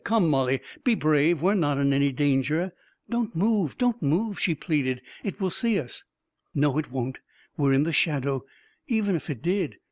[0.03, 1.43] "Come, Mollie, be brave!
[1.43, 2.71] We're not in any danger!""
[3.11, 3.77] Don't move!
[3.77, 6.05] Don't move!" she pleaded." It will see us!"
[6.55, 7.19] M No, it won't.
[7.55, 8.43] We're in the shadow.
[8.87, 9.77] Even if it did